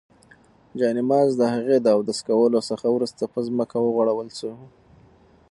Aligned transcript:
جاینماز 0.79 1.29
د 1.37 1.41
هغې 1.53 1.77
د 1.81 1.87
اودس 1.97 2.19
کولو 2.27 2.59
څخه 2.69 2.85
وروسته 2.95 3.23
په 3.33 3.39
ځمکه 3.47 3.77
وغوړول 3.81 4.29
شو. 4.39 4.53